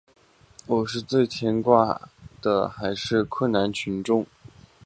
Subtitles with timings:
[0.65, 2.09] 我最牵挂
[2.41, 4.25] 的还是困难群众。